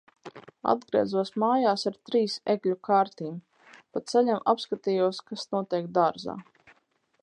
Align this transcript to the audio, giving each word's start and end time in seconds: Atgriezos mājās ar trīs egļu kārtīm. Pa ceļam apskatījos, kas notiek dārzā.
Atgriezos 0.71 1.31
mājās 1.43 1.83
ar 1.91 1.99
trīs 2.09 2.39
egļu 2.55 2.79
kārtīm. 2.89 3.37
Pa 3.77 4.05
ceļam 4.13 4.43
apskatījos, 4.55 5.25
kas 5.31 5.49
notiek 5.57 5.97
dārzā. 6.01 6.43